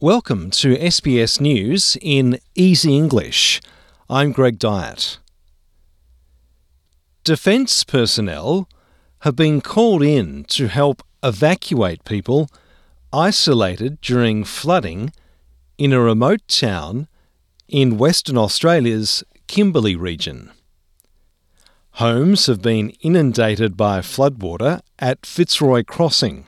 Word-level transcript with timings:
Welcome 0.00 0.52
to 0.52 0.76
SBS 0.76 1.40
News 1.40 1.96
in 2.00 2.38
Easy 2.54 2.96
English. 2.96 3.60
I'm 4.08 4.30
Greg 4.30 4.60
Dyett. 4.60 5.18
Defence 7.24 7.82
personnel 7.82 8.68
have 9.22 9.34
been 9.34 9.60
called 9.60 10.04
in 10.04 10.44
to 10.50 10.68
help 10.68 11.02
evacuate 11.24 12.04
people 12.04 12.48
isolated 13.12 14.00
during 14.00 14.44
flooding 14.44 15.12
in 15.78 15.92
a 15.92 16.00
remote 16.00 16.46
town 16.46 17.08
in 17.66 17.98
Western 17.98 18.38
Australia's 18.38 19.24
Kimberley 19.48 19.96
region. 19.96 20.52
Homes 21.94 22.46
have 22.46 22.62
been 22.62 22.90
inundated 23.00 23.76
by 23.76 23.98
floodwater 23.98 24.80
at 25.00 25.26
Fitzroy 25.26 25.82
Crossing, 25.82 26.46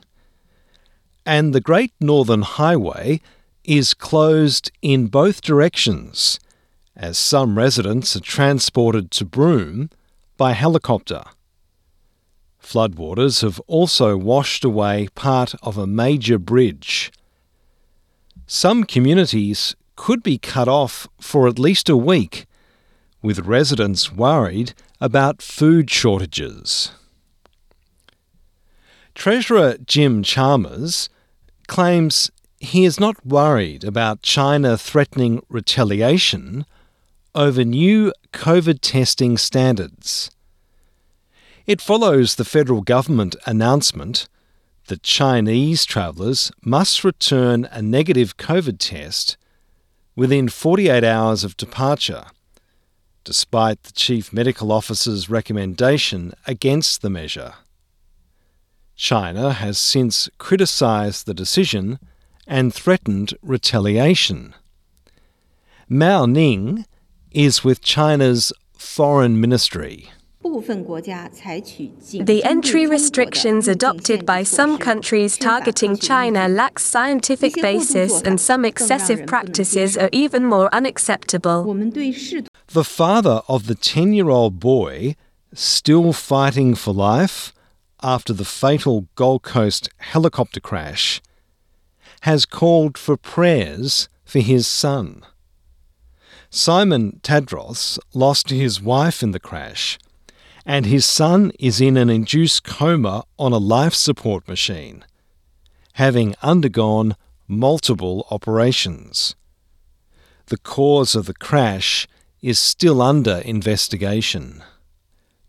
and 1.26 1.52
the 1.52 1.60
Great 1.60 1.92
Northern 2.00 2.42
Highway 2.42 3.20
is 3.64 3.94
closed 3.94 4.70
in 4.82 5.06
both 5.06 5.40
directions 5.40 6.40
as 6.96 7.16
some 7.16 7.56
residents 7.56 8.14
are 8.14 8.20
transported 8.20 9.10
to 9.10 9.24
Broome 9.24 9.90
by 10.36 10.52
helicopter. 10.52 11.22
Floodwaters 12.62 13.42
have 13.42 13.60
also 13.66 14.16
washed 14.16 14.64
away 14.64 15.08
part 15.14 15.54
of 15.62 15.78
a 15.78 15.86
major 15.86 16.38
bridge. 16.38 17.10
Some 18.46 18.84
communities 18.84 19.74
could 19.96 20.22
be 20.22 20.38
cut 20.38 20.68
off 20.68 21.08
for 21.20 21.48
at 21.48 21.58
least 21.58 21.88
a 21.88 21.96
week, 21.96 22.46
with 23.22 23.40
residents 23.40 24.12
worried 24.12 24.74
about 25.00 25.42
food 25.42 25.90
shortages. 25.90 26.92
Treasurer 29.14 29.76
Jim 29.84 30.22
Chalmers 30.22 31.08
claims 31.66 32.30
he 32.60 32.84
is 32.84 33.00
not 33.00 33.26
worried 33.26 33.82
about 33.84 34.20
China 34.22 34.76
threatening 34.76 35.42
retaliation 35.48 36.66
over 37.34 37.64
new 37.64 38.12
COVID 38.34 38.80
testing 38.82 39.38
standards. 39.38 40.30
It 41.66 41.80
follows 41.80 42.34
the 42.34 42.44
federal 42.44 42.82
government 42.82 43.34
announcement 43.46 44.28
that 44.88 45.02
Chinese 45.02 45.86
travellers 45.86 46.52
must 46.62 47.02
return 47.02 47.66
a 47.70 47.80
negative 47.80 48.36
COVID 48.36 48.76
test 48.78 49.38
within 50.14 50.48
48 50.48 51.02
hours 51.02 51.44
of 51.44 51.56
departure, 51.56 52.26
despite 53.24 53.84
the 53.84 53.92
chief 53.92 54.34
medical 54.34 54.70
officer's 54.70 55.30
recommendation 55.30 56.34
against 56.46 57.00
the 57.00 57.10
measure. 57.10 57.54
China 58.96 59.54
has 59.54 59.78
since 59.78 60.28
criticised 60.36 61.24
the 61.24 61.32
decision 61.32 61.98
and 62.50 62.74
threatened 62.74 63.32
retaliation. 63.42 64.54
Mao 65.88 66.26
Ning 66.26 66.84
is 67.30 67.64
with 67.64 67.80
China's 67.80 68.52
foreign 68.76 69.40
ministry. 69.40 70.10
The 70.42 72.42
entry 72.44 72.86
restrictions 72.86 73.68
adopted 73.68 74.26
by 74.26 74.42
some 74.42 74.78
countries 74.78 75.36
targeting 75.36 75.96
China 75.96 76.48
lack 76.48 76.80
scientific 76.80 77.54
basis 77.62 78.20
and 78.22 78.40
some 78.40 78.64
excessive 78.64 79.26
practices 79.26 79.96
are 79.96 80.08
even 80.10 80.44
more 80.44 80.74
unacceptable. 80.74 81.72
The 81.72 82.84
father 82.84 83.42
of 83.48 83.66
the 83.66 83.76
10 83.76 84.12
year 84.12 84.28
old 84.28 84.58
boy, 84.58 85.14
still 85.54 86.12
fighting 86.12 86.74
for 86.74 86.92
life 86.92 87.52
after 88.02 88.32
the 88.32 88.44
fatal 88.44 89.06
Gold 89.14 89.42
Coast 89.42 89.88
helicopter 89.98 90.58
crash, 90.58 91.20
has 92.20 92.46
called 92.46 92.98
for 92.98 93.16
prayers 93.16 94.08
for 94.24 94.40
his 94.40 94.66
son. 94.66 95.24
Simon 96.50 97.20
Tadros 97.22 97.98
lost 98.12 98.50
his 98.50 98.80
wife 98.82 99.22
in 99.22 99.30
the 99.30 99.40
crash, 99.40 99.98
and 100.66 100.86
his 100.86 101.04
son 101.04 101.52
is 101.58 101.80
in 101.80 101.96
an 101.96 102.10
induced 102.10 102.64
coma 102.64 103.24
on 103.38 103.52
a 103.52 103.58
life 103.58 103.94
support 103.94 104.46
machine, 104.48 105.04
having 105.94 106.34
undergone 106.42 107.16
multiple 107.46 108.26
operations. 108.30 109.34
The 110.46 110.58
cause 110.58 111.14
of 111.14 111.26
the 111.26 111.34
crash 111.34 112.06
is 112.42 112.58
still 112.58 113.00
under 113.00 113.38
investigation. 113.44 114.62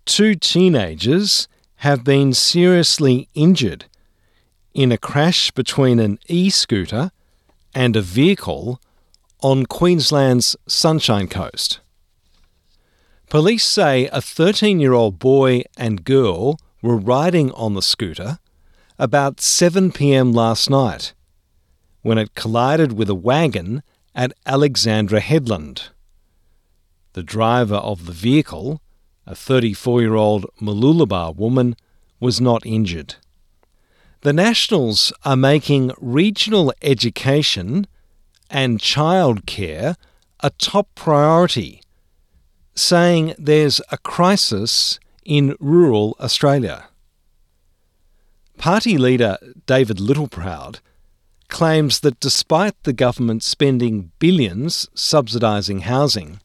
Two 0.06 0.36
teenagers 0.36 1.48
have 1.78 2.04
been 2.04 2.34
seriously 2.34 3.28
injured 3.34 3.86
in 4.74 4.92
a 4.92 4.98
crash 4.98 5.52
between 5.52 6.00
an 6.00 6.20
e 6.28 6.50
scooter 6.50 7.12
and 7.74 7.96
a 7.96 8.02
vehicle 8.02 8.80
on 9.42 9.66
Queensland's 9.66 10.56
Sunshine 10.68 11.28
Coast. 11.28 11.80
Police 13.30 13.64
say 13.64 14.08
a 14.08 14.22
13 14.22 14.80
year 14.80 14.94
old 14.94 15.20
boy 15.20 15.64
and 15.78 16.04
girl 16.04 16.60
were 16.81 16.98
riding 16.98 17.52
on 17.52 17.74
the 17.74 17.81
scooter 17.81 18.40
about 19.00 19.40
7 19.40 19.92
pm 19.92 20.31
last 20.31 20.70
night 20.70 21.14
when 22.02 22.18
it 22.18 22.36
collided 22.36 22.94
with 22.94 23.10
a 23.10 23.16
wagon 23.16 23.84
at 24.14 24.34
Alexandra 24.46 25.20
Headland. 25.20 25.90
The 27.14 27.24
driver 27.24 27.76
of 27.76 28.06
the 28.06 28.12
vehicle, 28.12 28.81
a 29.26 29.36
34 29.36 30.02
year 30.02 30.16
old 30.16 30.46
Mooloolaba 30.62 31.36
woman, 31.36 31.76
was 32.20 32.42
not 32.42 32.66
injured. 32.66 33.16
The 34.24 34.34
Nationals 34.34 35.12
are 35.26 35.36
making 35.36 35.94
regional 36.00 36.72
education 36.84 37.88
and 38.52 38.78
childcare 38.78 39.96
a 40.42 40.52
top 40.52 40.94
priority, 40.94 41.82
saying 42.76 43.34
there's 43.40 43.81
a 43.92 43.98
crisis 43.98 45.00
in 45.26 45.56
rural 45.60 46.16
Australia. 46.20 46.86
Party 48.60 48.96
leader 49.00 49.40
David 49.66 49.98
Littleproud 49.98 50.81
claims 51.48 52.02
that 52.02 52.20
despite 52.20 52.76
the 52.84 52.94
government 52.94 53.42
spending 53.42 54.12
billions 54.20 54.88
subsidising 54.94 55.81
housing, 55.81 56.40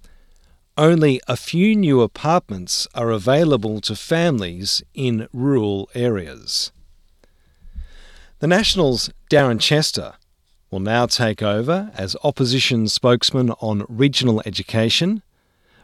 only 0.78 1.20
a 1.28 1.36
few 1.36 1.76
new 1.76 2.00
apartments 2.00 2.88
are 2.94 3.10
available 3.10 3.82
to 3.82 3.94
families 3.94 4.82
in 4.94 5.28
rural 5.30 5.90
areas. 5.94 6.72
The 8.38 8.46
Nationals' 8.46 9.08
Darren 9.30 9.58
Chester 9.58 10.12
will 10.70 10.80
now 10.80 11.06
take 11.06 11.42
over 11.42 11.90
as 11.94 12.16
opposition 12.22 12.86
spokesman 12.86 13.50
on 13.62 13.86
regional 13.88 14.42
education, 14.44 15.22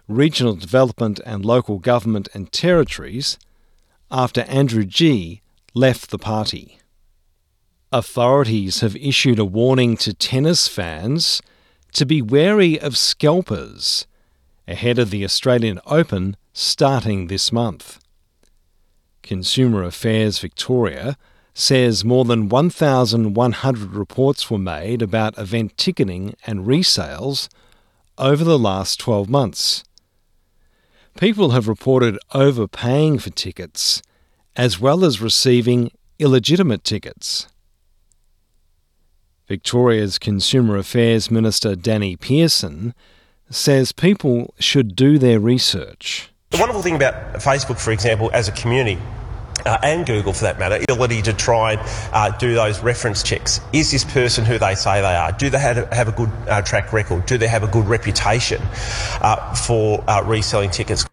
regional 0.07 0.55
development 0.55 1.19
and 1.25 1.47
local 1.47 1.79
government 1.79 2.29
and 2.35 2.53
territories 2.53 3.39
after 4.11 4.43
Andrew 4.43 4.85
Gee 4.85 5.41
left 5.73 6.11
the 6.11 6.19
party. 6.19 6.79
Authorities 7.91 8.81
have 8.81 8.97
issued 8.97 9.39
a 9.39 9.47
warning 9.47 9.97
to 9.99 10.13
tennis 10.13 10.69
fans 10.69 11.41
to 11.95 12.05
be 12.05 12.21
wary 12.21 12.79
of 12.79 12.99
scalpers 12.99 14.07
ahead 14.69 14.99
of 14.99 15.09
the 15.09 15.25
Australian 15.25 15.81
Open 15.87 16.37
starting 16.53 17.29
this 17.29 17.51
month. 17.51 17.99
Consumer 19.23 19.85
Affairs 19.85 20.39
Victoria 20.39 21.17
says 21.55 22.05
more 22.05 22.25
than 22.25 22.49
1,100 22.49 23.93
reports 23.93 24.51
were 24.51 24.59
made 24.59 25.03
about 25.03 25.39
event 25.39 25.77
ticketing 25.77 26.35
and 26.47 26.67
resales 26.67 27.49
over 28.19 28.45
the 28.45 28.59
last 28.59 28.99
12 29.01 29.29
months. 29.29 29.85
People 31.19 31.51
have 31.51 31.69
reported 31.69 32.19
overpaying 32.33 33.19
for 33.19 33.31
tickets 33.31 34.03
as 34.57 34.81
well 34.81 35.05
as 35.05 35.21
receiving 35.21 35.91
illegitimate 36.19 36.85
tickets. 36.85 37.49
Victoria's 39.49 40.19
Consumer 40.19 40.77
Affairs 40.77 41.31
Minister 41.31 41.75
Danny 41.75 42.17
Pearson 42.17 42.95
says 43.51 43.93
people 43.93 44.55
should 44.59 44.97
do 44.97 45.19
their 45.19 45.39
research. 45.39 46.31
The 46.51 46.59
wonderful 46.59 46.83
thing 46.83 46.97
about 46.97 47.35
Facebook, 47.35 47.79
for 47.79 47.93
example, 47.93 48.31
as 48.33 48.49
a 48.49 48.53
community, 48.53 48.99
uh, 49.67 49.79
and 49.83 50.07
Google 50.07 50.33
for 50.33 50.45
that 50.45 50.59
matter, 50.59 50.77
ability 50.83 51.23
to 51.23 51.33
try 51.33 51.73
and 51.73 51.81
uh, 52.13 52.37
do 52.39 52.55
those 52.55 52.81
reference 52.81 53.23
checks. 53.23 53.61
Is 53.73 53.91
this 53.91 54.05
person 54.05 54.45
who 54.45 54.59
they 54.59 54.75
say 54.75 55.01
they 55.01 55.15
are? 55.15 55.33
Do 55.33 55.51
they 55.51 55.59
have, 55.59 55.93
have 55.93 56.09
a 56.09 56.13
good 56.13 56.31
uh, 56.49 56.63
track 56.63 56.93
record? 56.93 57.27
Do 57.27 57.39
they 57.39 57.49
have 57.49 57.63
a 57.63 57.69
good 57.69 57.87
reputation 57.87 58.61
uh, 59.21 59.55
for 59.55 60.03
uh, 60.09 60.23
reselling 60.25 60.71
tickets? 60.71 61.05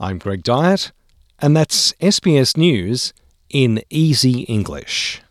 I'm 0.00 0.18
Greg 0.18 0.42
Dyett, 0.42 0.92
and 1.40 1.56
that's 1.56 1.92
SBS 1.94 2.56
News 2.56 3.12
in 3.50 3.82
Easy 3.90 4.42
English. 4.42 5.22